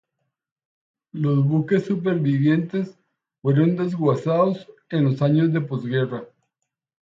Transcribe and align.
Los 1.11 1.45
buques 1.47 1.85
supervivientes, 1.85 2.97
fueron 3.43 3.75
desguazados 3.75 4.67
en 4.89 5.03
los 5.03 5.21
años 5.21 5.53
de 5.53 5.61
posguerra. 5.61 6.27